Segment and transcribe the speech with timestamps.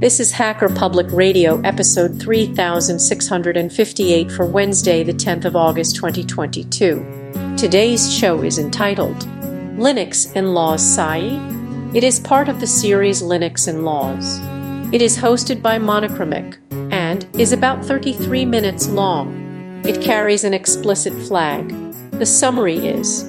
[0.00, 7.54] This is Hacker Public Radio, episode 3658 for Wednesday, the 10th of August 2022.
[7.58, 9.18] Today's show is entitled
[9.76, 11.38] Linux in Laws SAI.
[11.92, 14.38] It is part of the series Linux in Laws.
[14.90, 16.56] It is hosted by monochromec
[16.90, 19.82] and is about 33 minutes long.
[19.84, 21.68] It carries an explicit flag.
[22.12, 23.24] The summary is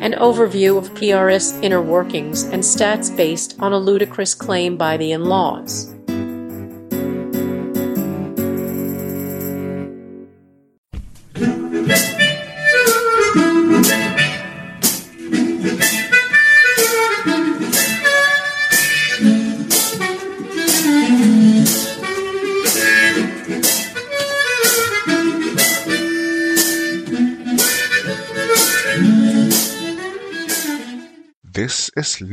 [0.00, 5.12] an overview of PRS inner workings and stats based on a ludicrous claim by the
[5.12, 5.93] in laws.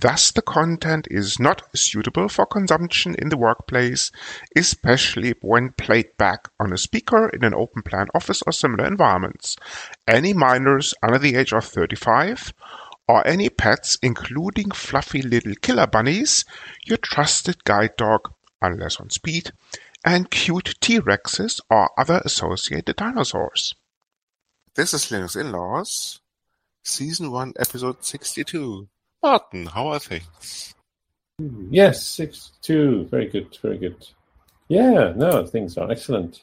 [0.00, 4.12] Thus the content is not suitable for consumption in the workplace,
[4.54, 9.56] especially when played back on a speaker in an open plan office or similar environments.
[10.06, 12.54] Any minors under the age of 35
[13.08, 16.44] or any pets including fluffy little killer bunnies,
[16.84, 18.32] your trusted guide dog,
[18.62, 19.50] unless on speed,
[20.04, 23.74] and cute T-Rexes or other associated dinosaurs.
[24.74, 26.20] This is Linux in Laws,
[26.84, 28.86] Season 1, Episode 62.
[29.22, 30.74] Martin, how are things?
[31.70, 33.06] Yes, six two.
[33.10, 34.06] Very good, very good.
[34.68, 36.42] Yeah, no, things are excellent.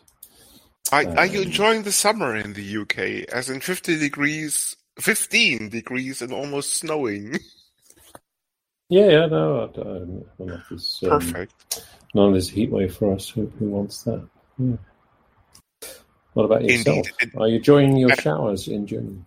[0.92, 3.28] Are, um, are you enjoying the summer in the UK?
[3.34, 7.40] As in 50 degrees, 15 degrees, and almost snowing.
[8.88, 11.88] Yeah, yeah, no, I, I, this, um, perfect.
[12.14, 13.28] None of this heat wave for us.
[13.30, 14.24] Who, who wants that?
[14.60, 14.76] Yeah.
[16.34, 17.08] What about yourself?
[17.20, 17.36] Indeed.
[17.36, 19.24] Are you enjoying your showers in Germany?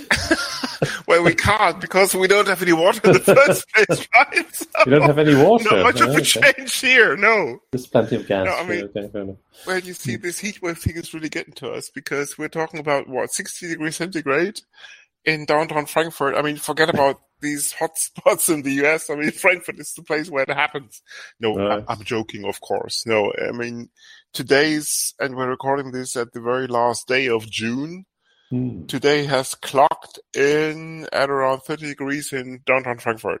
[1.06, 4.54] well, we can't because we don't have any water in the first place, right?
[4.54, 5.64] So you don't have any water.
[5.70, 7.16] Not much of a change here.
[7.16, 8.46] No, there's plenty of gas.
[8.46, 9.36] No, I mean, okay,
[9.66, 10.22] well, you see, hmm.
[10.22, 13.68] this heat wave thing is really getting to us because we're talking about what 60
[13.68, 14.60] degrees centigrade
[15.24, 16.36] in downtown Frankfurt.
[16.36, 19.10] I mean, forget about these hot spots in the US.
[19.10, 21.02] I mean, Frankfurt is the place where it happens.
[21.40, 21.84] No, right.
[21.88, 23.04] I'm joking, of course.
[23.06, 23.90] No, I mean,
[24.32, 28.04] today's, and we're recording this at the very last day of June.
[28.52, 28.84] Hmm.
[28.84, 33.40] Today has clocked in at around 30 degrees in downtown Frankfurt.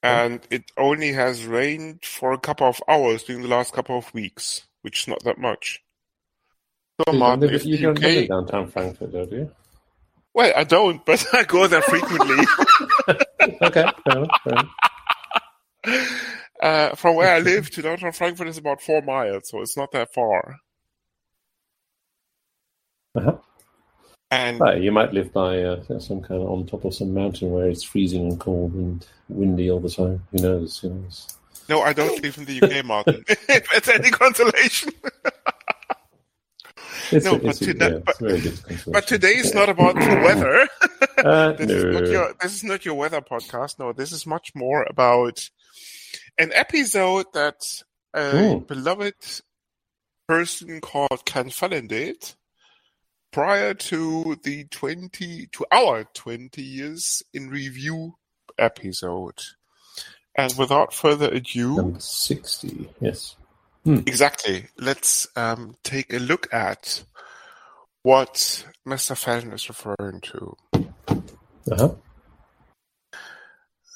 [0.00, 4.14] And it only has rained for a couple of hours during the last couple of
[4.14, 5.82] weeks, which is not that much.
[7.00, 9.50] So, you Martin, don't live, you don't UK, live in downtown Frankfurt, do you?
[10.32, 12.46] Well, I don't, but I go there frequently.
[13.60, 16.06] okay, fair enough, fair enough.
[16.62, 19.90] Uh, from where I live to downtown Frankfurt is about four miles, so it's not
[19.90, 20.60] that far.
[23.14, 23.36] Uh-huh.
[24.30, 27.50] And right, you might live by uh, some kind of on top of some mountain
[27.50, 30.22] where it's freezing and cold and windy all the time.
[30.30, 30.78] Who knows?
[30.78, 31.26] Who knows?
[31.68, 33.24] No, I don't live in the UK, Martin.
[33.26, 34.92] if it's any consolation.
[37.12, 40.68] It's no, a, but, to, yeah, but, but, today is not about the weather.
[41.18, 41.74] uh, this, no.
[41.74, 43.80] is not your, this is not your weather podcast.
[43.80, 45.48] No, this is much more about
[46.38, 47.82] an episode that
[48.14, 48.60] a Ooh.
[48.60, 49.42] beloved
[50.28, 52.34] person called Ken Fallon did
[53.32, 58.16] prior to the 20 to our 20 years in review
[58.58, 59.40] episode.
[60.36, 63.36] And without further ado, Number 60, yes.
[63.84, 64.00] Hmm.
[64.06, 64.66] Exactly.
[64.78, 67.02] Let's um, take a look at
[68.02, 69.16] what Mr.
[69.16, 70.56] Fallon is referring to.
[71.70, 71.94] Uh-huh.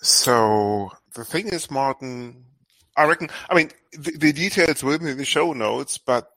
[0.03, 2.45] So the thing is, Martin,
[2.97, 6.31] I reckon, I mean, the, the details will be in the show notes, but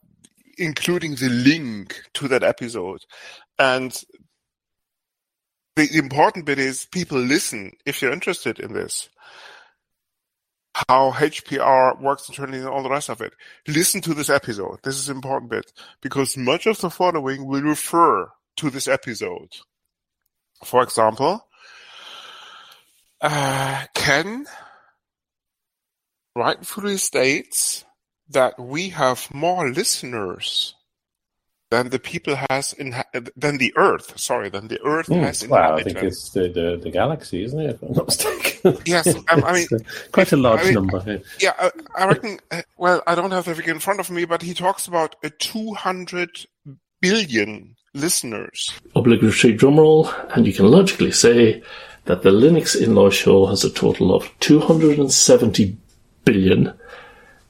[0.57, 3.01] including the link to that episode.
[3.59, 3.97] And
[5.75, 9.09] the important bit is people listen if you're interested in this.
[10.87, 13.33] How HPR works internally and all the rest of it.
[13.67, 14.79] Listen to this episode.
[14.83, 15.71] This is important bit
[16.01, 19.49] because much of the following will refer to this episode.
[20.63, 21.47] For example,
[23.21, 24.45] uh, Ken
[26.35, 27.85] rightfully states
[28.29, 30.75] that we have more listeners
[31.69, 32.95] than the people has in
[33.35, 34.17] than the Earth.
[34.17, 37.59] Sorry, than the Earth mm, has Well, I think it's the, the, the galaxy, isn't
[37.59, 37.69] it?
[37.71, 38.77] If I'm not mistaken.
[38.85, 39.67] yes, um, I mean
[40.11, 41.21] quite a large I mean, number.
[41.39, 42.39] Yeah, I, I reckon.
[42.51, 45.15] Uh, well, I don't have the figure in front of me, but he talks about
[45.23, 46.45] a 200
[47.01, 48.71] billion listeners.
[48.95, 51.61] Obligatory drumroll, and you can logically say
[52.05, 55.77] that the Linux in-law show has a total of 270
[56.23, 56.73] billion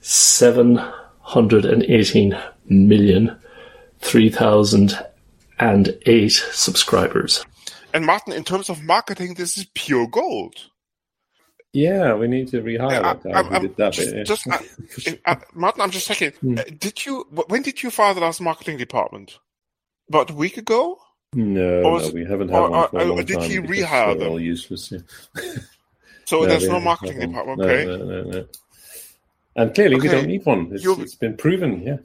[0.08, 2.34] 718
[2.66, 3.38] million
[4.00, 7.44] 3008 subscribers.
[7.92, 10.54] And Martin, in terms of marketing, this is pure gold.
[11.74, 14.26] Yeah, we need to rehire that guy who that just, bit.
[14.26, 14.46] Just,
[15.54, 16.30] Martin, I'm just checking.
[16.30, 16.56] Hmm.
[16.58, 17.26] Uh, did you?
[17.48, 19.38] When did you fire the last marketing department?
[20.08, 20.98] About a week ago?
[21.34, 23.46] No, no we haven't had or, one for a long did time.
[23.46, 24.28] Did he rehire them?
[24.28, 24.90] All useless.
[24.90, 25.00] Yeah.
[26.24, 27.60] so no, there's no marketing department.
[27.60, 27.84] Okay.
[27.84, 28.46] No, no, no,
[29.58, 30.06] And clearly, okay.
[30.06, 30.68] we don't need one.
[30.70, 31.82] It's, it's been proven.
[31.82, 31.96] Yeah.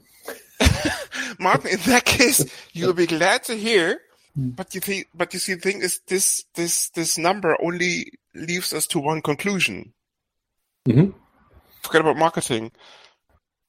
[1.38, 4.00] Martin, in that case, you'll be glad to hear.
[4.34, 4.50] Hmm.
[4.50, 8.72] But you think, but you see, the thing is, this this this number only leaves
[8.72, 9.92] us to one conclusion.
[10.88, 11.16] Mm-hmm.
[11.82, 12.72] Forget about marketing.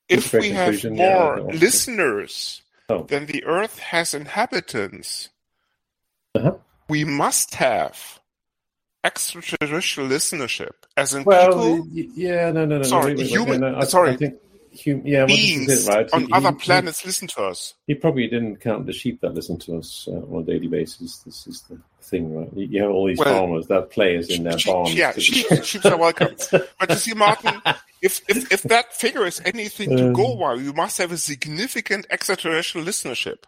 [0.10, 3.04] If we have more yeah, listeners oh.
[3.04, 5.30] than the Earth has inhabitants,
[6.34, 6.56] uh-huh.
[6.90, 8.20] we must have
[9.06, 11.88] extraterrestrial listenership, as in well, people.
[11.92, 12.84] Yeah, no, no, no.
[12.84, 13.62] Sorry, wait, wait, human.
[13.62, 14.36] no, I, sorry, I think
[14.84, 16.13] hum, yeah, beings well, it, right?
[16.13, 17.75] on he, other he, planets he, listen to us.
[17.86, 21.19] He probably didn't count the sheep that listen to us uh, on a daily basis.
[21.19, 22.50] This is the thing, right?
[22.54, 24.96] You have all these well, farmers that players in their sheep, barns.
[24.96, 26.36] Yeah, sheep, sheep are welcome.
[26.51, 27.62] but you see, Martin,
[28.01, 32.08] if, if, if that figure is anything to go by, you must have a significant
[32.10, 33.44] extraterrestrial listenership.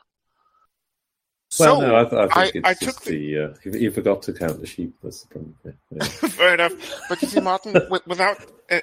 [1.59, 4.21] Well, so, no, I, th- I think I, it's I just the, uh, you forgot
[4.23, 4.93] to count the sheep.
[5.01, 5.55] That's the problem.
[5.63, 6.03] Yeah, yeah.
[6.29, 6.73] Fair enough.
[7.07, 7.73] But you see, Martin,
[8.05, 8.37] without
[8.69, 8.81] uh,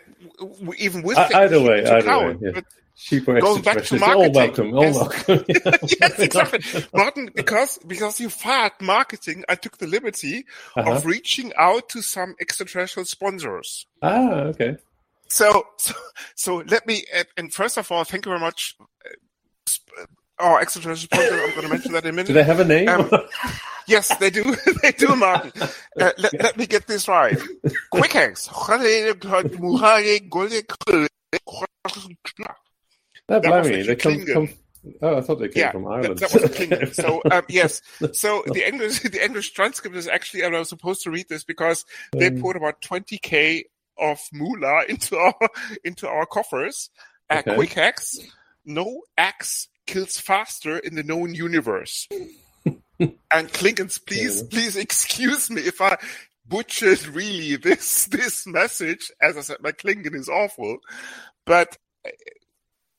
[0.79, 2.61] even with either way, either count, way, yeah.
[2.95, 4.25] sheep are going back to marketing.
[4.25, 4.97] All welcome, all yes.
[4.97, 5.45] welcome.
[6.01, 7.31] yes, exactly, Martin.
[7.35, 10.91] Because because you fired marketing, I took the liberty uh-huh.
[10.91, 13.87] of reaching out to some extraterrestrial sponsors.
[14.01, 14.79] Ah, okay.
[15.29, 15.95] So so
[16.35, 17.05] so let me
[17.37, 18.75] and first of all, thank you very much
[20.39, 21.43] Oh, extraterrestrial sponsor.
[21.43, 22.27] I'm going to mention that in a minute.
[22.27, 22.89] Do they have a name?
[22.89, 23.11] Um,
[23.87, 24.43] yes, they do.
[24.83, 25.53] they do, Martin.
[25.63, 27.39] Uh, let, let, me get this right.
[27.93, 28.49] QuickAxe.
[33.29, 33.83] That, that me.
[33.83, 34.49] They come, come,
[35.01, 36.19] Oh, I thought they came yeah, from Ireland.
[36.19, 36.95] That, that was Klingon.
[37.03, 37.81] so um, yes,
[38.13, 41.85] so the English the English transcript is actually I was supposed to read this because
[42.13, 43.65] they um, put about twenty k
[43.99, 45.35] of moolah into our
[45.85, 46.91] into our coffers.
[47.31, 47.57] Uh, okay.
[47.57, 48.29] QuickAxe,
[48.67, 52.09] no X kills faster in the known universe.
[52.99, 54.49] and Klingons, please, yeah.
[54.51, 55.97] please excuse me if I
[56.47, 59.11] butchered really this this message.
[59.21, 60.79] As I said, my Klingon is awful,
[61.47, 62.11] but eh,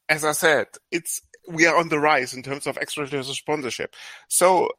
[0.10, 3.96] as I said, it's we are on the rise in terms of extraterrestrial sponsorship.
[4.30, 4.70] So,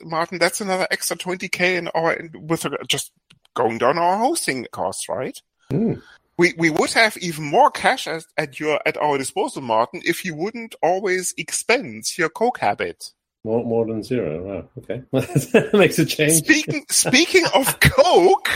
[0.00, 3.12] Martin, that's another extra twenty k in our with just
[3.54, 5.40] going down our hosting costs, right?
[5.72, 6.00] Mm
[6.38, 10.24] we we would have even more cash at, at your at our disposal, Martin, if
[10.24, 13.12] you wouldn't always expense your coke habit.
[13.44, 14.68] More more than zero, wow.
[14.78, 16.32] Okay, that makes a change.
[16.32, 18.48] Speaking speaking of coke,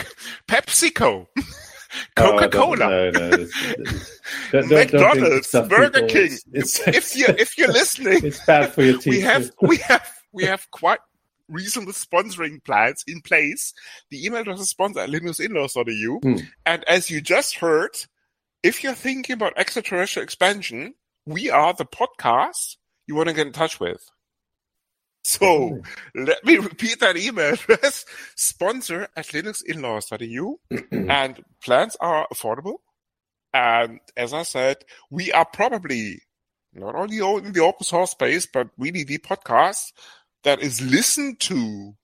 [0.49, 1.27] PepsiCo.
[2.17, 3.11] Coca Cola, oh,
[4.53, 6.37] no, no, McDonald's, Burger King.
[6.53, 9.07] It's, it's, if you if you're listening, it's bad for your teeth.
[9.07, 10.99] We have we have we have quite
[11.49, 13.73] reasonable sponsoring plans in place.
[14.11, 16.21] The email address is sponsor at linuxinlaws.eu.
[16.21, 16.47] Mm.
[16.67, 17.97] And as you just heard,
[18.63, 20.95] if you're thinking about extraterrestrial expansion,
[21.27, 24.09] we are the podcast you want to get in touch with.
[25.25, 25.83] So
[26.15, 30.57] let me repeat that email address sponsor at linuxinlaws.eu.
[30.91, 32.77] and plans are affordable.
[33.53, 34.79] And as I said,
[35.11, 36.23] we are probably
[36.75, 39.93] not only in the open source space, but really the podcast
[40.45, 41.95] that is listened to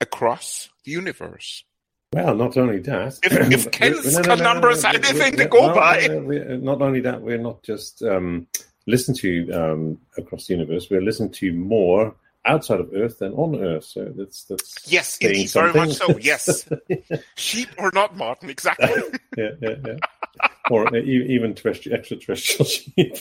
[0.00, 1.64] across the universe.
[2.12, 3.18] Well, not only that.
[3.22, 6.06] If, if Ken's no, no, no, number is anything to go by.
[6.08, 8.46] not only that, we're not just um,
[8.86, 12.14] listened to um, across the universe, we're listened to more
[12.44, 13.84] outside of Earth than on Earth.
[13.84, 16.18] So that's that's yes, indeed, very much so.
[16.18, 16.68] Yes,
[17.36, 18.90] sheep or not, Martin, exactly.
[19.36, 20.48] yeah, yeah, yeah.
[20.70, 23.16] Or even terrestrial, extraterrestrial sheep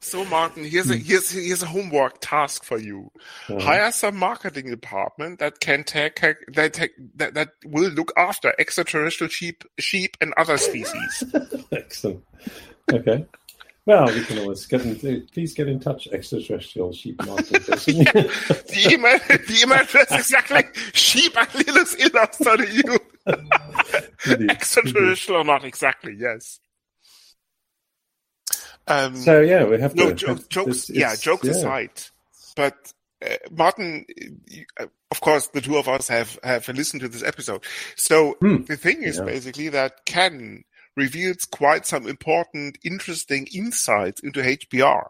[0.00, 3.10] so Martin, here's a here's here's a homework task for you.
[3.48, 3.60] Uh-huh.
[3.60, 6.20] Hire some marketing department that can take
[6.54, 11.24] that take that, that will look after extraterrestrial sheep sheep and other species.
[11.72, 12.24] Excellent.
[12.92, 13.26] Okay.
[13.84, 17.98] Well, we can always get in, please get in touch, extraterrestrial sheep marketing person.
[18.04, 22.98] the email the email address is exactly sheep at linuxinlaws.eu.
[24.50, 26.60] Extraterrestrial or not exactly, yes.
[28.92, 30.90] Um, so yeah, we have no to, jokes.
[30.90, 31.50] yeah, jokes yeah.
[31.52, 31.90] aside.
[32.56, 32.92] but
[33.24, 34.04] uh, Martin,
[34.80, 37.64] uh, of course, the two of us have have listened to this episode.
[37.96, 38.62] So Hmm.
[38.64, 39.24] the thing is Yeah.
[39.24, 40.64] basically that Ken
[40.96, 45.06] reveals quite some important, interesting insights into HPR.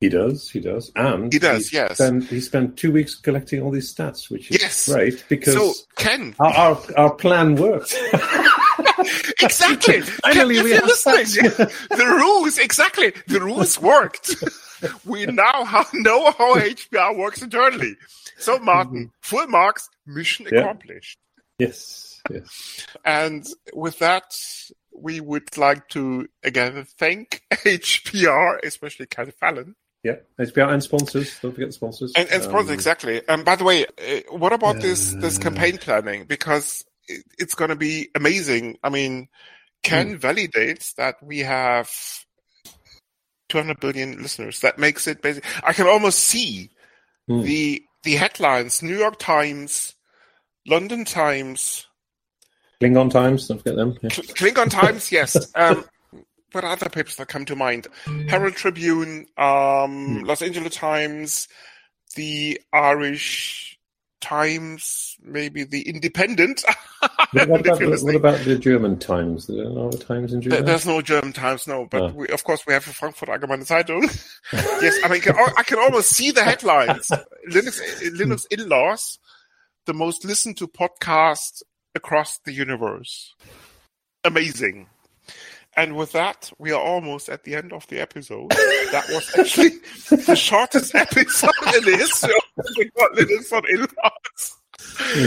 [0.00, 1.94] He does, he does, and He does, yes.
[1.94, 4.86] Spent, he spent two weeks collecting all these stats, which is Yes.
[4.88, 7.92] great because So Ken, our, our our plan worked.
[9.42, 10.00] exactly.
[10.02, 13.12] Finally, we have the rules, exactly.
[13.26, 14.34] The rules worked.
[15.04, 17.96] we now know how HPR works internally.
[18.38, 20.54] So Martin, full marks, mission Mm-hmm.
[20.54, 20.60] Yeah.
[20.62, 21.18] accomplished.
[21.58, 22.86] yes, yes.
[23.04, 24.34] And with that,
[24.94, 29.74] we would like to again thank HPR, especially Ken Fallon.
[30.04, 31.38] Yeah, HPR and sponsors.
[31.40, 32.12] Don't forget the sponsors.
[32.16, 33.26] And, and sponsors, Um, exactly.
[33.28, 36.24] Um, by the way, uh, what about this this campaign planning?
[36.24, 38.78] Because it, it's going to be amazing.
[38.82, 39.28] I mean,
[39.82, 41.90] Ken validates that we have
[43.48, 44.60] 200 billion listeners.
[44.60, 45.44] That makes it basic.
[45.66, 46.70] I can almost see
[47.28, 47.42] Hmm.
[47.42, 49.94] the the headlines: New York Times,
[50.66, 51.86] London Times,
[52.80, 53.48] Klingon Times.
[53.48, 53.98] Don't forget them.
[54.02, 54.08] Yeah.
[54.08, 55.12] Kl- Klingon Times.
[55.12, 55.36] Yes.
[55.54, 55.84] Um,
[56.52, 57.88] what other papers that come to mind?
[58.28, 61.46] Herald Tribune, um, Los Angeles Times,
[62.16, 63.77] the Irish
[64.20, 66.64] Times, maybe the Independent.
[67.32, 69.46] What, about the, what about the German Times?
[69.46, 70.62] There are no Times in Germany.
[70.62, 71.86] There's no German Times, no.
[71.90, 72.08] But Oh.
[72.14, 74.02] we, of course, we have the Frankfurt Allgemeine Zeitung.
[74.82, 75.22] yes, I mean,
[75.56, 77.08] I can almost see the headlines.
[77.50, 77.80] Linux,
[78.12, 79.18] Linux in-laws,
[79.86, 81.62] the most listened to podcast
[81.94, 83.34] across the universe.
[84.24, 84.88] Amazing.
[85.76, 88.50] And with that, we are almost at the end of the episode.
[88.50, 89.78] that was actually
[90.10, 94.56] the shortest episode in the history of the Linux on in-laws.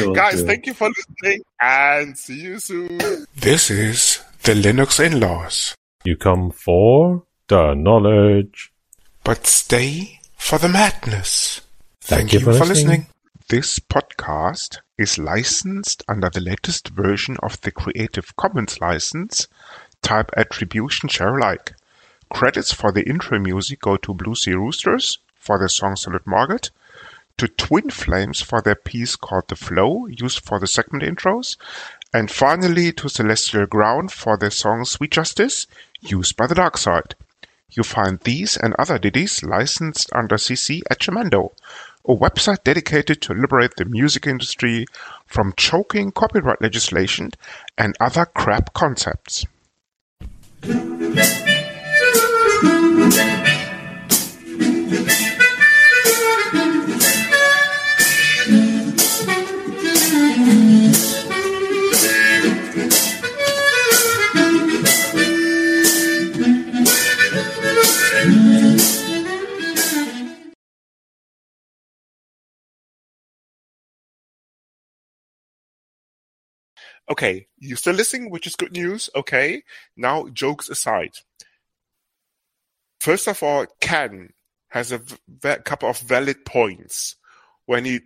[0.05, 0.47] Oh, Guys, dear.
[0.47, 2.97] thank you for listening and see you soon.
[3.35, 8.71] This is the Linux in-laws, You come for the knowledge.
[9.23, 11.61] but stay for the madness.
[12.01, 13.07] Thank you for listening.
[13.49, 19.47] This podcast is licensed under the latest version of the Creative Commons license,
[20.01, 21.73] type attribution share alike.
[22.29, 26.71] Credits for the intro music go to Blue Sea Roosters for the song Solid Market,
[27.37, 31.57] to Twin Flames for their piece called The Flow, used for the segment intros,
[32.13, 35.67] and finally to Celestial Ground for their song Sweet Justice,
[36.01, 37.15] used by the Dark Side.
[37.69, 41.53] You find these and other ditties licensed under CC at Jamendo,
[42.05, 44.85] a website dedicated to liberate the music industry
[45.25, 47.31] from choking copyright legislation
[47.77, 49.45] and other crap concepts.
[77.09, 79.09] Okay, you still listening, which is good news.
[79.15, 79.63] Okay,
[79.97, 81.11] now jokes aside.
[82.99, 84.31] First of all, Ken
[84.69, 87.15] has a v- couple of valid points
[87.65, 88.01] when he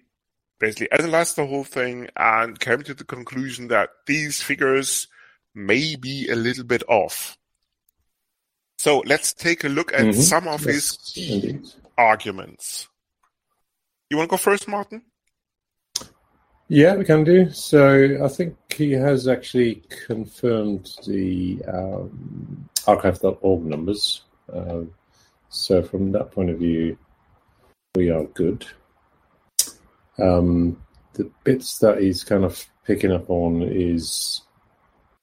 [0.59, 5.07] basically analyzed the whole thing and came to the conclusion that these figures
[5.53, 7.37] may be a little bit off.
[8.77, 10.15] So let's take a look at Mhm.
[10.21, 10.75] some of Yes,
[11.13, 11.67] his indeed.
[11.97, 12.87] arguments.
[14.09, 15.03] You want to go first, Martin?
[16.67, 17.51] Yeah, we can do.
[17.51, 24.23] So I think he has actually confirmed the um, archive.org numbers.
[24.51, 24.81] Uh,
[25.49, 26.97] so from that point of view,
[27.95, 28.65] we are good.
[30.17, 30.81] Um,
[31.13, 34.41] the bits that he's kind of picking up on is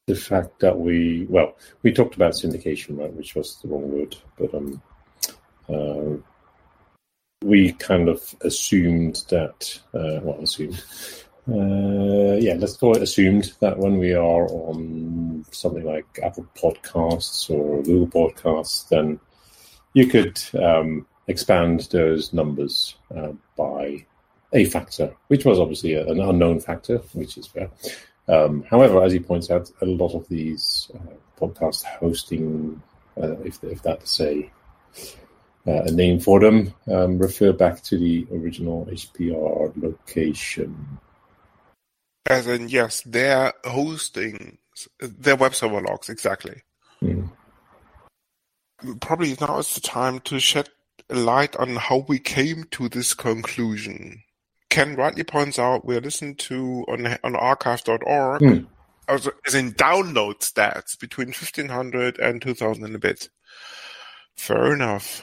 [0.07, 4.17] the fact that we, well, we talked about syndication, right, which was the wrong word,
[4.39, 4.83] but um,
[5.69, 6.17] uh,
[7.45, 10.83] we kind of assumed that, uh, well, assumed,
[11.51, 17.51] uh, yeah, let's call it assumed that when we are on something like Apple Podcasts
[17.51, 19.19] or Google Podcasts, then
[19.93, 24.05] you could um, expand those numbers uh, by
[24.53, 27.71] a factor, which was obviously an unknown factor, which is fair.
[28.29, 32.81] Um, however, as he points out, a lot of these uh, podcast hosting,
[33.21, 34.49] uh, if, if that's a,
[35.67, 40.99] uh, a name for them, um, refer back to the original HPR location.
[42.27, 44.59] As in, yes, they're hosting
[45.01, 46.63] their web server logs, exactly.
[47.03, 47.31] Mm.
[49.01, 50.69] Probably now is the time to shed
[51.09, 54.23] light on how we came to this conclusion.
[54.71, 58.65] Ken rightly points out we're listening to on on archive.org Hmm.
[59.09, 63.29] as, as in download stats between 1500 and 2000 and a bit.
[64.37, 65.23] Fair enough.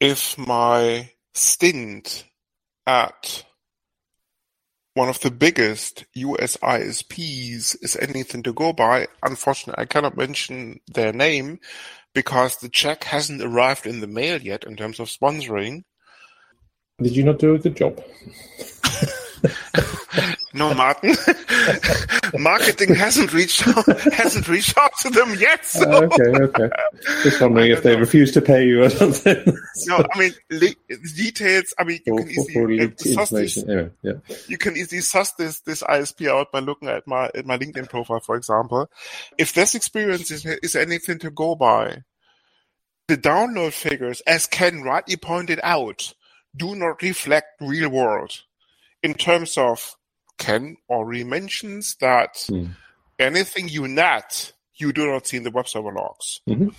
[0.00, 2.24] If my stint
[2.86, 3.44] at
[4.94, 9.06] one of the biggest US ISPs is anything to go by.
[9.22, 11.60] Unfortunately, I cannot mention their name
[12.14, 15.84] because the check hasn't arrived in the mail yet in terms of sponsoring.
[17.00, 18.02] Did you not do a good job?
[20.54, 21.16] No, Martin.
[22.38, 25.64] Marketing hasn't reached out, hasn't reached out to them yet.
[25.64, 25.90] So.
[25.90, 26.68] Uh, okay, okay.
[27.22, 28.00] Just wondering if they know.
[28.00, 29.36] refuse to pay you or something.
[29.86, 30.76] No, I mean li-
[31.16, 31.72] details.
[31.78, 33.56] I mean, you Or- can easily for uh, suss this.
[33.56, 34.12] Anyway, yeah.
[34.46, 37.88] You can easily suss this this ISP out by looking at my at my LinkedIn
[37.88, 38.90] profile, for example.
[39.38, 42.02] If this experience is, is anything to go by,
[43.08, 46.14] the download figures, as Ken rightly pointed out,
[46.56, 48.42] do not reflect real world.
[49.02, 49.96] In terms of
[50.38, 52.72] Ken already mentions that Hmm.
[53.18, 56.40] anything you NAT, you do not see in the web server logs.
[56.48, 56.74] Mhm.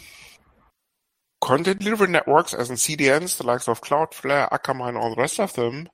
[1.42, 5.40] Content delivery networks, as in CDNs, the likes of Cloudflare, Akamai, and all the rest
[5.40, 5.90] of them,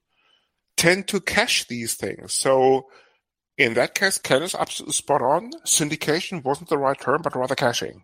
[0.77, 2.33] tend to cache these things.
[2.33, 2.89] So
[3.57, 5.51] in that case, Ken is absolutely spot on.
[5.65, 8.03] Syndication wasn't the right term, but rather caching.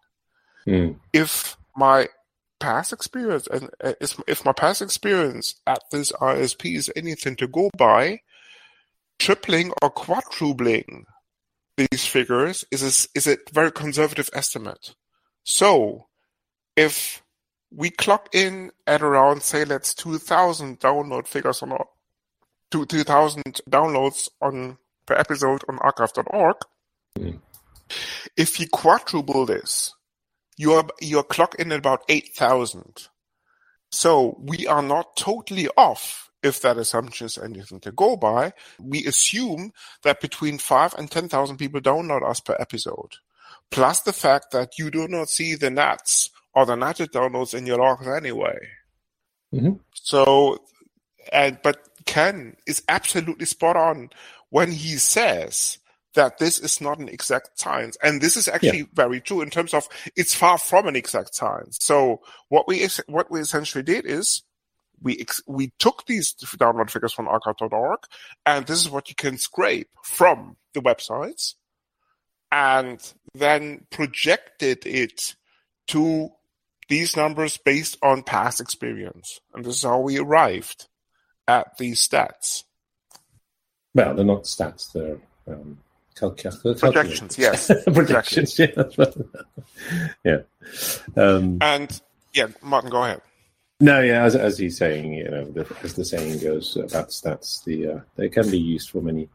[0.65, 0.93] Hmm.
[1.13, 2.09] If my
[2.59, 7.69] past experience and uh, if my past experience at this ISP is anything to go
[7.77, 8.21] by,
[9.19, 11.05] tripling or quadrupling
[11.77, 14.95] these figures is a, is a very conservative estimate.
[15.43, 16.07] So
[16.75, 17.21] if
[17.71, 21.85] we clock in at around, say, let's 2,000 download figures on our,
[22.71, 26.55] two- 2,000 downloads on per episode on archive.org,
[27.17, 27.39] Mm.
[28.35, 29.93] if you quadruple this,
[30.57, 33.07] you're you're clocked in at about 8,000.
[33.91, 38.53] So we are not totally off if that assumption is anything to go by.
[38.79, 39.71] We assume
[40.03, 43.15] that between 5 and 10,000 people download us per episode.
[43.71, 47.65] Plus the fact that you do not see the nats or the natted downloads in
[47.65, 48.57] your logs anyway.
[49.53, 49.79] Mhm.
[49.93, 50.63] So,
[51.31, 54.09] and but Ken is absolutely spot on
[54.49, 55.79] when he says
[56.13, 59.73] that this is not an exact science, and this is actually very true in terms
[59.73, 61.77] of it's far from an exact science.
[61.81, 64.43] So, what we what we essentially did is
[65.01, 67.99] we ex- we took these download figures from archive.org,
[68.45, 71.55] and this is what you can scrape from the websites,
[72.51, 72.99] and
[73.33, 75.35] then projected it
[75.87, 76.29] to
[76.87, 80.87] these numbers based on past experience, and this is how we arrived
[81.47, 82.63] at these stats.
[83.93, 85.79] Well, they're not stats; they're um,
[86.15, 87.71] calc- calc- Projections, yes.
[87.85, 88.59] projections.
[88.59, 88.67] Yeah,
[90.23, 90.37] yeah.
[91.15, 92.01] Um, And
[92.33, 93.21] yeah, Martin, go ahead.
[93.79, 94.23] No, yeah.
[94.23, 97.99] As, as he's saying, you know, the, as the saying goes about stats, the uh,
[98.15, 99.29] they can be used for many,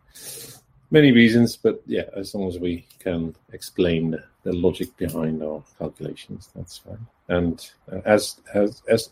[0.90, 1.56] many reasons.
[1.56, 7.06] But yeah, as long as we can explain the logic behind our calculations, that's fine.
[7.28, 9.10] And uh, as as as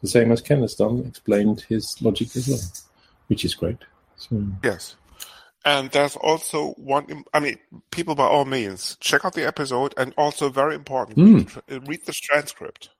[0.00, 2.60] the same as Ken has done, explained his logic as well,
[3.28, 3.78] which is great.
[4.16, 4.96] So, Yes.
[5.64, 7.56] And there's also one, I mean,
[7.90, 12.12] people by all means, check out the episode and also very important, the, read the
[12.12, 12.90] transcript.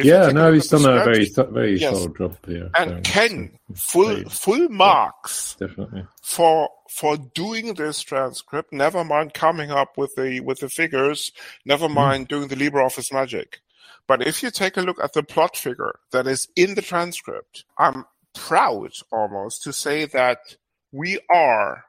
[0.00, 1.96] If yeah, no, he's done a very very Yes.
[1.96, 2.70] solid job here.
[2.76, 6.06] and Ken, full, full marks definitely.
[6.22, 11.32] for, for doing this transcript, never mind coming up with the, with the figures,
[11.64, 11.94] never Hmm.
[11.94, 13.60] mind doing the LibreOffice magic.
[14.06, 17.64] But if you take a look at the plot figure that is in the transcript,
[17.78, 20.56] I'm proud almost to say that
[20.92, 21.84] we are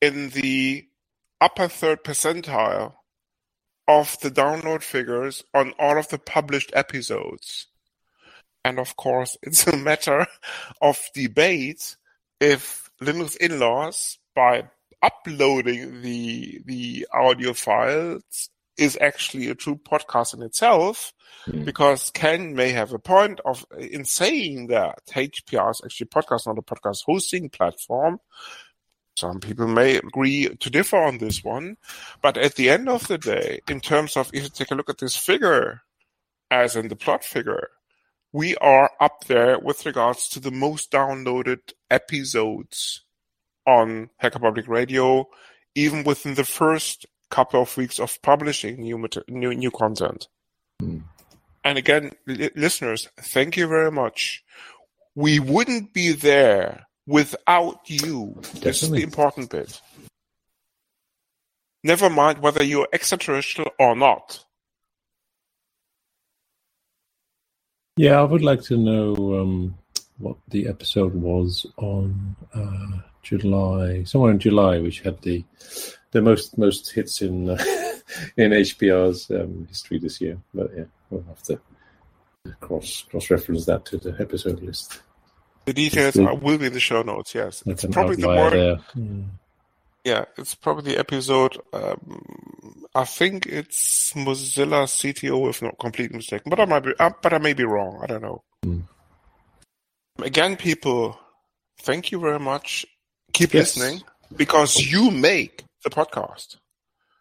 [0.00, 0.86] in the
[1.40, 2.94] upper third percentile
[3.86, 7.66] of the download figures on all of the published episodes.
[8.64, 10.26] And of course, it's a matter
[10.80, 11.96] of debate
[12.40, 14.68] if Linux in-laws, by
[15.02, 21.12] uploading the the audio files, is actually a true podcast in itself.
[21.46, 21.64] Mm.
[21.64, 26.46] Because Ken may have a point of in saying that HPR is actually a podcast,
[26.46, 28.18] not a podcast hosting platform.
[29.16, 31.76] Some people may agree to differ on this one,
[32.20, 34.90] but at the end of the day, in terms of if you take a look
[34.90, 35.82] at this figure,
[36.50, 37.68] as in the plot figure,
[38.32, 43.04] we are up there with regards to the most downloaded episodes
[43.64, 45.28] on Hacker Public Radio,
[45.76, 50.26] even within the first couple of weeks of publishing new mater- new new content.
[50.80, 50.98] Hmm.
[51.64, 54.44] And again, li- listeners, thank you very much.
[55.14, 58.40] We wouldn't be there without you.
[58.54, 59.80] This is the important bit.
[61.82, 64.42] Never mind whether you're extraterrestrial or not.
[67.96, 69.78] Yeah, I would like to know um,
[70.18, 75.44] what the episode was on uh, July, somewhere in July, which had the
[76.10, 77.62] the most most hits in uh,
[78.36, 80.38] in HPR's um, history this year.
[80.52, 81.60] But yeah, we'll have to
[82.60, 85.00] cross cross reference that to the episode list.
[85.66, 87.34] The details are, will be in the show notes.
[87.34, 88.80] Yes, That's it's probably the.
[88.96, 89.26] Mm.
[90.04, 91.56] Yeah, it's probably the episode.
[91.72, 96.50] Um, I think it's Mozilla CTO, if not completely mistaken.
[96.50, 96.92] But I might be.
[96.98, 98.00] Uh, but I may be wrong.
[98.02, 98.42] I don't know.
[98.62, 98.80] Hmm.
[100.18, 101.18] Again, people,
[101.80, 102.84] thank you very much.
[103.32, 103.76] Keep Yes.
[103.76, 104.02] listening
[104.36, 106.56] because you make the podcast.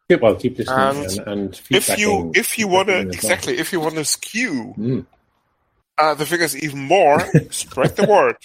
[0.10, 3.08] Yeah, well, keep listening And and, and If you if you want to well.
[3.10, 5.06] exactly if you want to skew Mm.
[5.98, 7.20] Uh, the figures even more,
[7.52, 8.38] spread the word.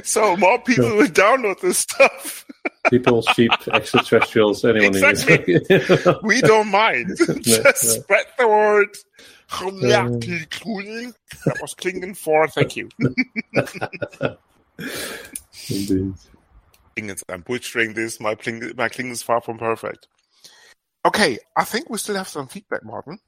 [0.04, 2.44] so more people will download this stuff.
[2.90, 5.60] People, sheep, extraterrestrials, anyone Exactly.
[6.22, 7.18] We don't mind.
[7.18, 7.72] Just no.
[7.72, 8.96] spread the word.
[11.44, 12.88] That was Klingon for thank you.
[15.68, 16.14] Indeed.
[16.98, 18.20] Klingons, I'm butchering this.
[18.20, 20.08] My Kling, my Klingon is far from perfect.
[21.04, 23.18] Okay, I think we still have some feedback, Martin.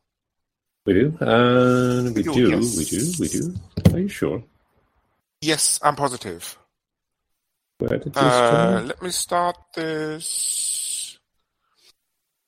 [0.86, 1.18] We do.
[1.20, 2.48] Uh, we We do, do.
[2.50, 2.76] yes.
[2.78, 3.12] We do.
[3.20, 3.94] We do.
[3.94, 4.42] Are you sure?
[5.40, 6.56] Yes, I'm positive.
[7.78, 11.18] Where did this Uh, let me start this.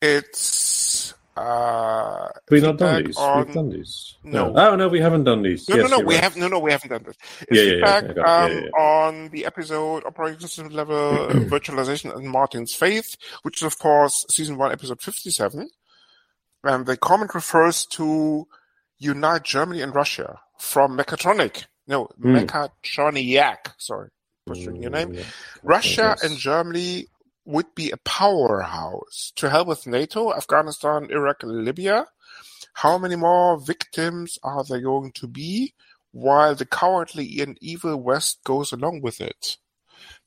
[0.00, 3.16] It's uh, We've not done these.
[3.16, 4.16] on- We've done these.
[4.24, 4.52] No.
[4.54, 5.68] Oh no, we haven't done these.
[5.68, 6.22] No, yes, no, no, we right.
[6.24, 7.16] have no, no, we haven't done this.
[7.48, 8.54] It's Yeah, yeah, yeah, feedback got it.
[8.54, 10.94] um, Yeah, yeah, on the episode operating system level
[11.48, 15.68] virtualization and Martin's faith, which is of course season one, episode fifty-seven.
[16.64, 18.46] And the comment refers to
[18.98, 21.66] unite Germany and Russia from Mechatronic.
[21.88, 22.36] No, Hmm.
[22.36, 23.72] Mechatroniac.
[23.78, 24.10] Sorry,
[24.46, 25.14] butchering your name.
[25.14, 25.24] Yeah.
[25.62, 27.06] Russia and Germany
[27.44, 32.06] would be a powerhouse to help with NATO, Afghanistan, Iraq, and Libya.
[32.74, 35.74] How many more victims are there going to be
[36.12, 39.58] while the cowardly and evil West goes along with it?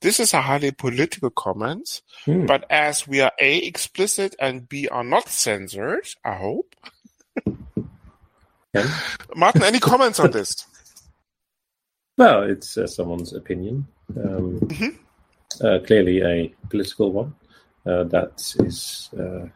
[0.02, 2.46] This is a highly political comment, Hmm.
[2.46, 6.76] but as we are A, explicit, and B, are not censored, I hope.
[9.36, 10.66] Martin, any comments on this?
[12.18, 13.88] Well, it's uh, someone's opinion.
[14.16, 14.98] Um, Mhm.
[15.64, 17.36] uh, clearly a political one.
[17.86, 19.48] Uh, that is uh,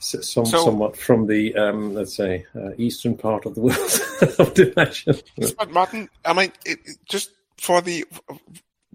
[0.00, 3.78] some, So- somewhat from the, um, let's say, uh, eastern part of the world
[4.38, 5.56] of.
[5.58, 8.04] But Martin, I mean, it, it- just for the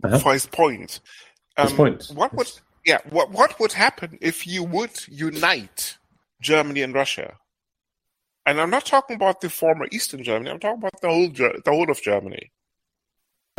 [0.04, 0.20] Uh-huh.
[0.20, 1.00] for his point.
[1.58, 2.12] Um, His point.
[2.14, 2.52] What would
[2.86, 3.00] yeah?
[3.10, 5.98] What what would happen if you would unite
[6.42, 7.36] Germany and Russia?
[8.46, 10.50] And I'm not talking about the former Eastern Germany.
[10.52, 12.52] I'm talking about the whole the whole of Germany.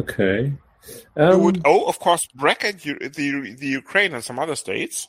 [0.00, 0.52] Okay.
[1.16, 5.08] You Um, would oh, of course, bracket U- the the Ukraine and some other states.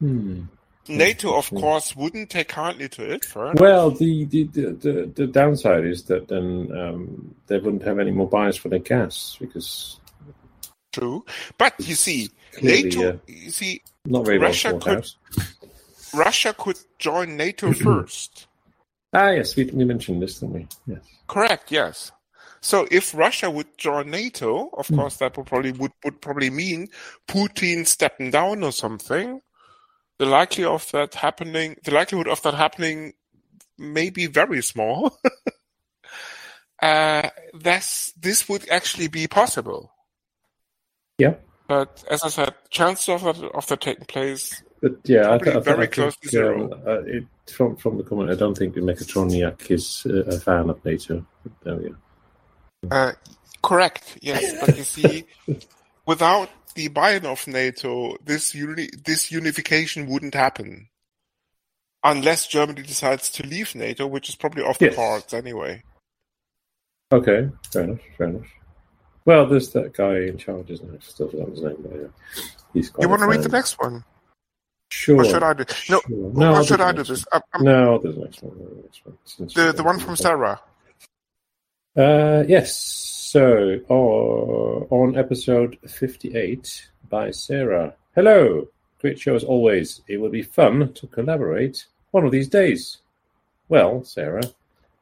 [0.00, 0.44] hmm.
[0.86, 3.24] NATO, of course, wouldn't take kindly to it.
[3.34, 8.10] Well, the, the, the, the, the downside is that then um, they wouldn't have any
[8.10, 9.98] more buyers for their gas because
[10.94, 11.24] True,
[11.58, 13.08] but you see, clearly NATO.
[13.08, 15.10] uh, You see, not very Russia well could-.
[16.14, 18.46] Russia could join NATO first.
[19.12, 20.68] Ah, yes, we, we mentioned this, didn't we?
[20.86, 21.02] Yes.
[21.26, 21.72] Correct.
[21.72, 22.12] Yes.
[22.60, 24.96] So if Russia would join NATO, of Hmm.
[24.96, 26.88] course, that would probably would, would probably mean
[27.28, 29.40] Putin stepping down or something.
[30.18, 33.14] The likely of that happening, the likelihood of that happening,
[33.76, 35.18] may be very small.
[36.82, 39.93] uh, that's this would actually be possible.
[41.18, 41.34] Yeah.
[41.68, 44.62] But as I said, chances of that of that taking place.
[44.82, 46.64] But yeah, I, th- I, very I close to think, zero.
[46.64, 50.68] um, uh, it, from from the comment, I don't think Mechatroniac is uh, a fan
[50.68, 51.24] of NATO.
[51.62, 51.96] There we go.
[52.90, 53.12] Uh,
[53.62, 54.18] correct.
[54.20, 55.24] Yes, but you see,
[56.06, 60.88] without the buy-in of NATO, this uni- this unification wouldn't happen,
[62.02, 64.96] unless Germany decides to leave NATO, which is probably off the Yes.
[64.96, 65.82] cards anyway.
[67.10, 68.46] Okay, fair enough, fair enough.
[69.26, 70.94] Well, there's that guy in charge, isn't?
[70.94, 71.76] I've still forgotten his name.
[71.80, 72.42] But yeah.
[72.74, 74.04] He's quite You want to read the next one,
[74.90, 75.20] Sure.
[75.20, 75.64] or should I do?
[75.88, 76.42] No, Sure.
[76.44, 77.24] I'll should the I do this?
[77.30, 77.42] one.
[77.54, 78.58] Um, um, No, I'll do the next one.
[78.58, 79.18] The next one.
[79.24, 80.16] Since the the one from.
[80.16, 80.60] Sarah.
[81.96, 82.76] Uh, yes.
[83.32, 87.94] So, uh, on episode 58 by Sarah.
[88.14, 88.68] Hello.
[89.00, 90.00] Great show as always.
[90.06, 92.98] It will be fun to collaborate one of these days.
[93.68, 94.42] Well, Sarah,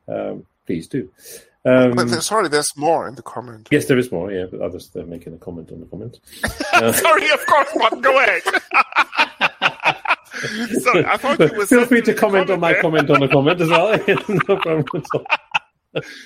[0.09, 1.11] um, please do.
[1.65, 3.69] Um, But there- sorry, there's more in the comment.
[3.71, 6.19] yes, there is more, yeah, but others are making a comment on the comment.
[6.75, 8.01] Uh, sorry, of course, Martin.
[8.01, 8.43] Go ahead.
[10.83, 11.67] sorry, I thought you were.
[11.67, 13.93] Feel free to comment on my comment on the comment as well.
[14.09, 15.25] no problem at all.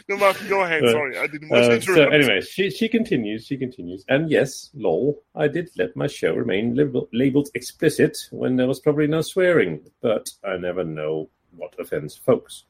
[0.09, 0.85] No, Martin, go ahead.
[0.85, 1.99] Uh, Sorry, I didn't want to Uh, interrupt.
[1.99, 3.47] so anyway, she she continues.
[3.47, 5.23] She continues, and yes, lol.
[5.35, 9.81] I did let my show remain label, labeled explicit when there was probably no swearing,
[10.01, 12.65] but I never know what offends folks.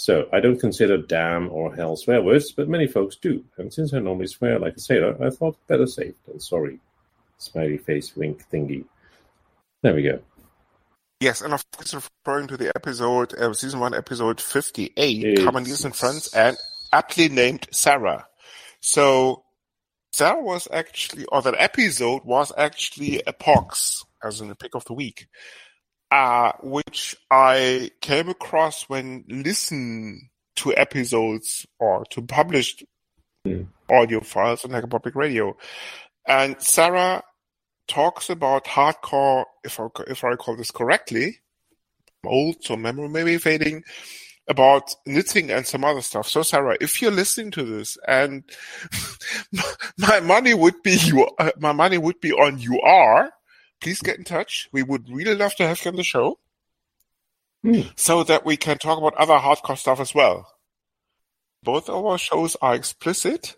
[0.00, 3.44] So I don't consider damn or hell swear words, but many folks do.
[3.56, 6.78] And since I normally swear like a sailor, I thought better safe than sorry.
[7.38, 8.84] Smiley face wink thingy.
[9.82, 10.20] There we go.
[11.18, 15.84] Yes, and of course referring to the episode, uh, season one, episode fifty-eight, It's- Commandeers
[15.84, 16.56] and Friends, and
[16.92, 18.28] aptly named Sarah.
[18.80, 19.42] So
[20.12, 24.84] Sarah was actually, or that episode was actually a pox, as in the pick of
[24.84, 25.26] the week,
[26.10, 32.84] uh, which I came across when listen to episodes or to published
[33.90, 35.56] audio files on Hacker Public Radio.
[36.26, 37.22] And Sarah
[37.86, 41.38] talks about hardcore, if I, if I recall this correctly,
[42.24, 43.84] I'm old, so memory may be fading,
[44.48, 46.28] about knitting and some other stuff.
[46.28, 48.44] So Sarah, if you're listening to this and
[49.98, 53.30] my money would be you, my money would be on you are,
[53.80, 54.68] please get in touch.
[54.72, 56.38] We would really love to have you on the show
[57.96, 60.52] so that we can talk about other hardcore stuff as well.
[61.62, 63.56] Both of our shows are explicit,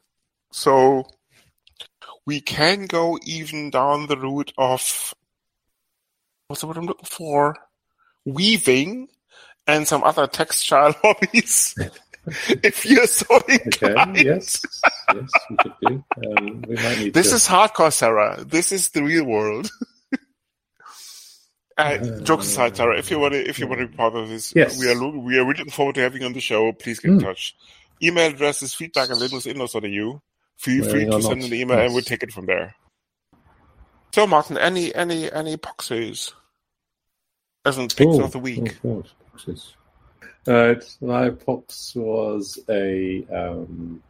[0.52, 1.06] so
[2.26, 5.14] we can go even down the route of
[6.48, 7.56] what's the word I'm looking for?
[8.24, 9.08] Weaving
[9.66, 11.74] and some other textile hobbies.
[12.48, 13.64] if you're so Okay.
[13.64, 14.16] inclined.
[14.16, 14.62] Yes.
[15.14, 16.04] Yes, we could do.
[16.16, 17.36] Um, we might need This to.
[17.36, 18.44] is hardcore, Sarah.
[18.44, 19.70] This is the real world.
[21.80, 24.28] uh, jokes aside, Sarah, if you want to, if you want to be part of
[24.28, 24.78] this, Yes.
[24.78, 26.72] we are lo- we are really looking forward to having you on the show.
[26.72, 27.22] Please get in Mm.
[27.24, 27.56] touch.
[28.02, 30.20] Email address is feedback at linuxinlaws.eu.
[30.56, 32.74] Feel free to send an email and we'll take it from there.
[34.14, 36.32] So, Martin, any any any poxies?
[37.64, 38.78] As in picks Oh, of the week.
[38.84, 39.04] Oh.
[39.32, 39.74] Boxes.
[40.46, 44.02] Uh, my pox was a um,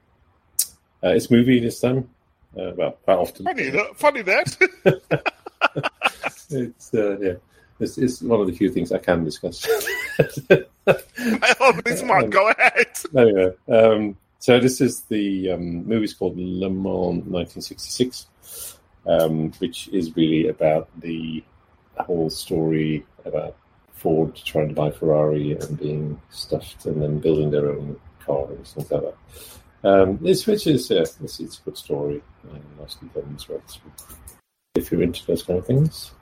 [1.02, 2.08] uh, it's movie this time.
[2.56, 3.44] Uh, well, quite often.
[3.46, 4.56] Funny, that, funny that.
[6.52, 7.34] It's uh, yeah.
[7.80, 9.66] It's, it's one of the few things I can discuss.
[10.86, 12.30] I always smart.
[12.30, 12.86] Go ahead.
[13.16, 20.16] anyway, um, so this is the um, movie's called Le Mans 1966, um, which is
[20.16, 21.42] really about the
[21.98, 23.56] whole story about
[23.92, 28.66] Ford trying to buy Ferrari and being stuffed and then building their own car and
[28.66, 29.14] things like that.
[29.82, 33.62] Um, it's, which is uh, it's, it's a good story and nicely done as well.
[34.74, 36.12] If you're into those kind of things,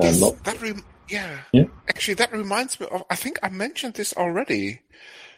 [0.00, 1.38] and not that rem- yeah.
[1.52, 1.64] Yeah.
[1.88, 3.04] Actually, that reminds me of.
[3.10, 4.80] I think I mentioned this already.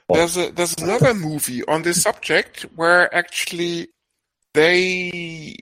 [0.06, 0.18] What?
[0.18, 3.88] There's a there's another movie on this subject where actually
[4.54, 5.56] they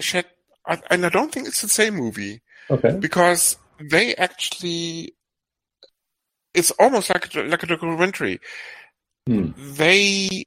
[0.00, 0.26] shed,
[0.66, 2.96] and I don't think it's the same movie okay.
[2.98, 5.14] because they actually.
[6.52, 8.40] It's almost like a, like a documentary.
[9.28, 9.50] Hmm.
[9.56, 10.46] They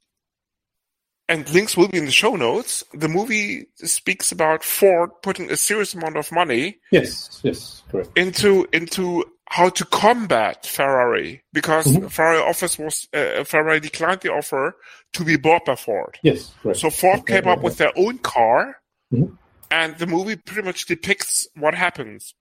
[1.28, 2.84] and links will be in the show notes.
[2.92, 8.10] The movie speaks about Ford putting a serious amount of money Yes, yes, correct.
[8.16, 12.10] into into how to combat Ferrari because Mhm.
[12.10, 14.76] Ferrari offers was uh, Ferrari declined the offer
[15.12, 16.18] to be bought by Ford.
[16.22, 16.80] Yes, correct.
[16.80, 18.80] So Ford came up with their own car,
[19.12, 19.36] Mhm.
[19.70, 22.34] and the movie pretty much depicts what happens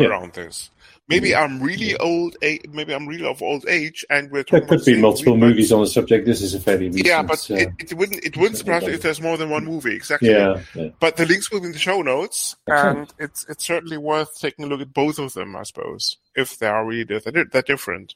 [0.00, 0.08] Yeah.
[0.08, 0.70] around this.
[1.10, 2.36] Maybe I'm really old.
[2.40, 5.72] Maybe I'm really of old age, and we're There could about be multiple movie, movies
[5.72, 6.24] on the subject.
[6.24, 7.04] This is a fairly recent.
[7.06, 9.64] Yeah, but uh, it, it wouldn't it wouldn't surprise me if there's more than one
[9.64, 9.96] movie.
[9.96, 10.30] Exactly.
[10.30, 10.90] yeah, yeah.
[11.00, 12.98] But the links will be in the show notes, Excellent.
[12.98, 16.58] and it's it's certainly worth taking a look at both of them, I suppose, if
[16.58, 18.14] they are really that that different.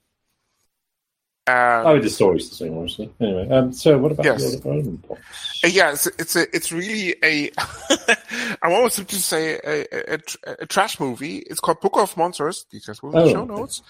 [1.47, 3.13] Um, Oh, the story's the same, honestly.
[3.21, 4.57] Anyway, um, so what about Yes.
[4.57, 5.63] pox?
[5.63, 7.51] Uh, yeah, it's it's a it's really a
[8.63, 10.19] I'm almost to say a, a, a,
[10.61, 11.39] a trash movie.
[11.39, 12.65] It's called Book of Monsters.
[12.71, 13.55] Details will be the Oh, show okay.
[13.55, 13.83] notes.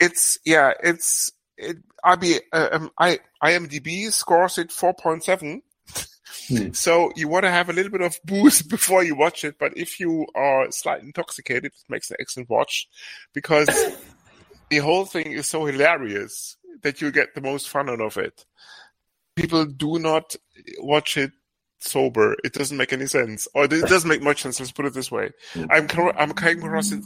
[0.00, 5.62] It's yeah, it's it, IB, uh, um, I, IMDb scores it four point seven.
[6.48, 6.70] Hmm.
[6.72, 9.76] So you want to have a little bit of booze before you watch it, but
[9.76, 12.88] if you are slightly intoxicated, it makes an excellent watch
[13.32, 13.68] because
[14.70, 18.46] the whole thing is so hilarious that you get the most fun out of it.
[19.34, 20.36] People do not
[20.78, 21.32] watch it
[21.80, 22.36] sober.
[22.44, 24.60] It doesn't make any sense, or it doesn't make much sense.
[24.60, 25.30] Let's put it this way.
[25.54, 25.68] Mm.
[25.70, 27.02] I'm I'm came across it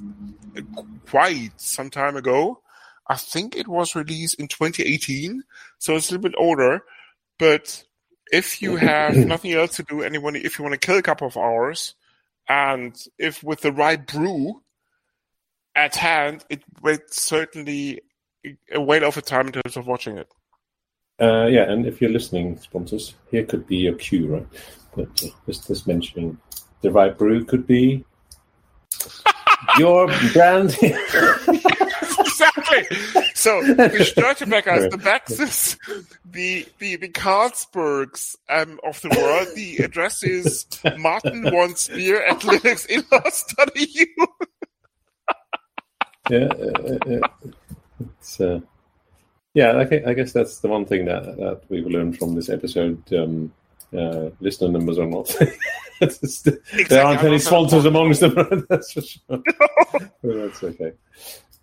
[0.57, 2.61] uh, quite some time ago.
[3.07, 5.43] I think it was released in 2018,
[5.79, 6.83] so it's a little bit older.
[7.39, 7.85] But
[8.33, 11.27] if you have nothing else to do, anyone, if you want to kill a couple
[11.27, 11.95] of hours,
[12.49, 14.63] and if with the right brew
[15.75, 18.01] at hand, it will certainly
[18.73, 20.29] a whale of a time in terms of watching it.
[21.21, 24.47] Uh, yeah, and if you're listening, sponsors, here could be your cue, right?
[24.97, 26.39] But uh, just, just mentioning
[26.81, 28.05] the right brew could be
[29.79, 30.77] your brand.
[32.43, 32.85] exactly.
[33.35, 35.79] So the Störtebeckers, the Baxes,
[36.25, 39.49] the the the Carlsbergs um, of the world.
[39.55, 40.67] The address is
[40.99, 44.27] Martin wants beer at linuxinlaws.eu.
[46.31, 47.29] yeah, uh, uh,
[48.01, 48.61] it's, uh,
[49.55, 49.79] yeah.
[49.79, 53.01] I, think, I guess that's the one thing that that we've learned from this episode.
[53.13, 53.53] Um,
[53.97, 55.35] uh, listener numbers are not.
[56.01, 56.43] It's-
[56.89, 58.35] there aren't any sponsors amongst them.
[58.69, 59.21] that's for sure.
[59.93, 60.93] But that's okay.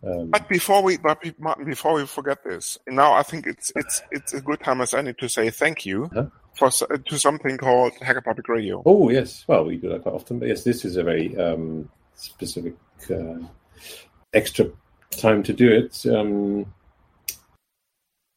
[0.04, 4.02] Um, But before we, but Martin, before we forget this, now I think it's it's
[4.10, 6.28] it's a good time as any to say thank you Huh?
[6.56, 8.82] for to something called Hacker Public Radio.
[8.86, 11.89] oh yes, well we do that quite often, but yes, this is a very um,
[12.15, 12.74] specific
[13.12, 13.36] uh,
[14.34, 14.65] extra
[15.12, 16.06] time to do it.
[16.06, 16.74] Um,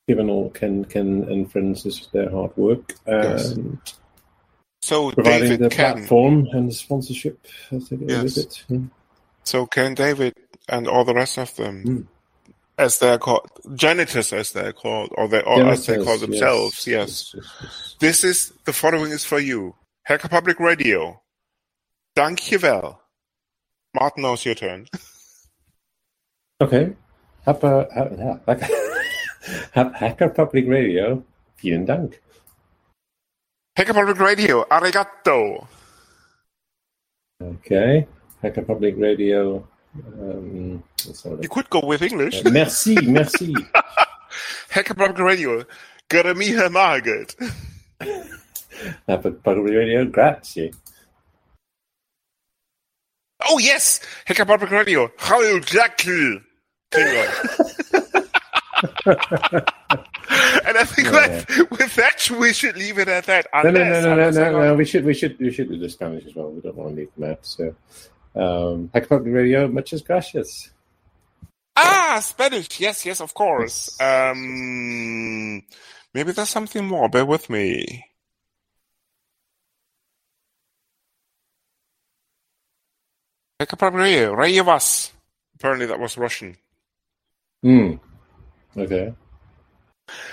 [0.09, 3.53] given all Ken, Ken and friends, this is their hard work Yes.
[3.53, 3.79] and
[4.83, 8.23] So providing David the can, platform and the sponsorship as they Yes.
[8.23, 8.65] with it.
[8.69, 8.87] Hmm.
[9.45, 10.35] so can David
[10.69, 12.07] and all the rest of them, Mm.
[12.77, 16.87] as they're called, janitors as they're called, or they or as they call themselves.
[16.87, 17.33] Yes.
[17.35, 17.97] yes, yes.
[18.01, 19.75] This is the following is for you.
[20.05, 21.23] Hacker Public Radio.
[22.17, 22.99] Dankjewel.
[23.95, 24.87] Martin, now it's your turn.
[26.61, 26.95] Okay.
[27.47, 28.57] Hacker, ha- ha-
[29.75, 31.23] ha- Hacker Public Radio,
[31.61, 32.21] vielen Dank.
[33.77, 34.65] Hacker Public Radio.
[34.71, 35.67] Arigato.
[37.43, 38.07] Okay.
[38.43, 39.67] Hacker Public Radio.
[39.95, 40.83] Um,
[41.41, 42.45] You could go with English.
[42.45, 43.55] Uh, merci, merci.
[44.71, 45.65] Hacker Public Radio.
[46.09, 47.35] Geremiha Margaret.
[49.07, 50.73] Hacker Public Radio, grazie.
[53.47, 55.11] Oh yes, Hacker Public Radio.
[55.19, 56.41] Hallo Jackie.
[60.67, 63.47] And I think that, with that we should leave it at that.
[63.55, 64.75] No, no, no, unless- no, no, no, no.
[64.75, 66.51] We should, we should, we should do the Spanish as well.
[66.51, 67.45] We don't want to leave them out.
[67.45, 67.75] So,
[68.35, 70.71] um, Hacker Public Radio, muchas gracias.
[71.77, 72.81] Ah, Spanish.
[72.81, 73.97] Yes, yes, of course.
[74.01, 75.63] Um,
[76.15, 77.09] maybe there's something more.
[77.09, 78.05] Bear with me.
[83.65, 85.13] Yekapamir,
[85.57, 86.57] Apparently that was Russian.
[87.63, 87.95] Hmm.
[88.77, 89.15] Okay.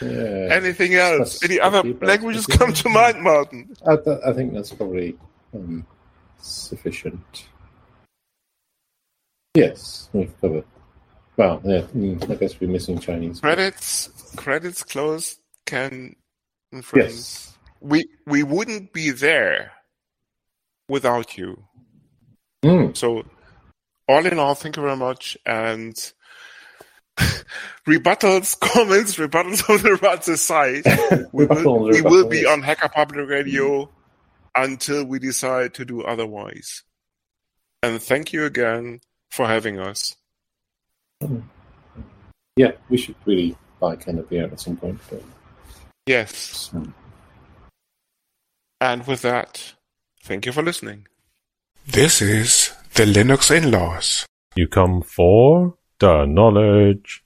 [0.02, 0.48] Yeah.
[0.52, 1.40] Anything else?
[1.40, 3.74] That's Any other languages come to mind, Martin?
[3.88, 5.18] I, th- I think that's probably
[5.54, 5.86] um,
[6.40, 7.46] sufficient.
[9.54, 10.66] Yes, we've covered.
[11.38, 13.40] Well, yeah, mm, I guess we're missing Chinese.
[13.40, 15.40] Credits, credits closed.
[15.66, 16.16] Can
[16.82, 17.58] friends, yes.
[17.80, 19.72] we we wouldn't be there
[20.90, 21.64] without you.
[22.64, 23.24] Mm, So,
[24.08, 25.38] all in all, thank you very much.
[25.46, 25.96] And
[27.88, 30.84] rebuttals, comments, rebuttals on the Ratzer side.
[31.34, 33.90] We will, we will be on Hacker Public Radio
[34.56, 36.84] until we decide to do otherwise.
[37.84, 39.00] And thank you again
[39.32, 40.16] for having us.
[42.56, 45.00] Yeah, we should really buy Canopy out at some point.
[45.10, 45.24] But,
[46.06, 46.72] Yes.
[48.82, 49.74] And with that,
[50.24, 51.08] thank you for listening.
[51.92, 54.26] This is the Linux in-laws,
[54.56, 57.22] You come for the knowledge.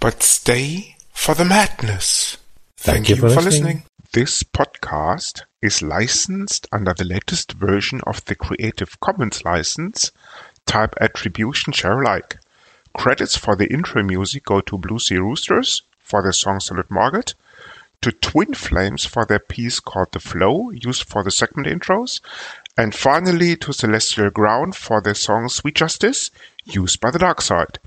[0.00, 2.38] but stay for the madness.
[2.78, 3.84] Thank you for listening.
[4.12, 10.12] This podcast is licensed under the latest version of the Creative Commons license,
[10.64, 12.38] type Attribution Share Alike.
[12.94, 17.34] Credits for the intro music go to Blue Sea Roosters for their song Solid Market,
[18.00, 22.20] to Twin Flames for their piece called The Flow, used for the segment intros,
[22.76, 26.30] and finally to Celestial Ground for their song Sweet Justice,
[26.64, 27.78] used by the Dark Side.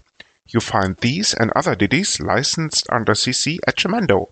[0.48, 4.30] You find these and other ditties licensed under CC at Jamendo,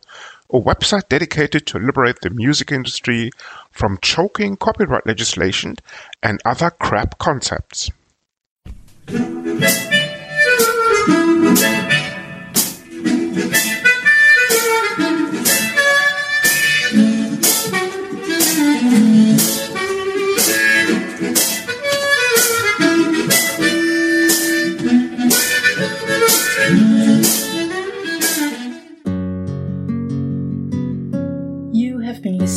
[0.49, 3.31] a website dedicated to liberate the music industry
[3.69, 5.75] from choking copyright legislation
[6.23, 7.91] and other crap concepts.